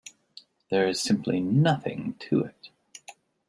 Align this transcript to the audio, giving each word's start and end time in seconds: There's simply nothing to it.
There's 0.71 0.99
simply 0.99 1.39
nothing 1.41 2.15
to 2.21 2.39
it. 2.39 2.69